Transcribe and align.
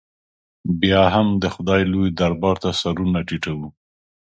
بیا 0.81 1.03
هم 1.15 1.27
د 1.43 1.45
خدای 1.55 1.81
لوی 1.91 2.09
دربار 2.19 2.55
ته 2.63 2.69
سرونه 2.81 3.19
ټیټو. 3.27 3.55